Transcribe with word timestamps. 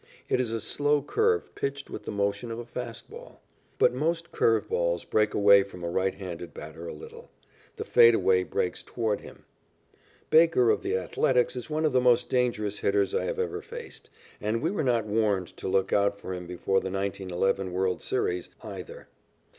It 0.29 0.41
is 0.41 0.49
a 0.49 0.59
slow 0.59 1.03
curve 1.03 1.53
pitched 1.53 1.91
with 1.91 2.05
the 2.05 2.11
motion 2.11 2.49
of 2.49 2.57
a 2.57 2.65
fast 2.65 3.07
ball. 3.07 3.39
But 3.77 3.93
most 3.93 4.31
curve 4.31 4.67
balls 4.67 5.05
break 5.05 5.35
away 5.35 5.61
from 5.61 5.83
a 5.83 5.89
right 5.91 6.15
handed 6.15 6.55
batter 6.55 6.87
a 6.87 6.91
little. 6.95 7.29
The 7.75 7.85
fade 7.85 8.15
away 8.15 8.41
breaks 8.43 8.81
toward 8.81 9.21
him. 9.21 9.45
Baker, 10.31 10.71
of 10.71 10.81
the 10.81 10.95
Athletics, 10.97 11.55
is 11.55 11.69
one 11.69 11.85
of 11.85 11.93
the 11.93 12.01
most 12.01 12.29
dangerous 12.29 12.79
hitters 12.79 13.13
I 13.13 13.25
have 13.25 13.37
ever 13.37 13.61
faced, 13.61 14.09
and 14.41 14.59
we 14.63 14.71
were 14.71 14.81
not 14.81 15.05
warned 15.05 15.55
to 15.57 15.67
look 15.67 15.93
out 15.93 16.19
for 16.19 16.33
him 16.33 16.47
before 16.47 16.79
the 16.79 16.89
1911 16.89 17.71
world's 17.71 18.03
series, 18.05 18.49
either. 18.63 19.07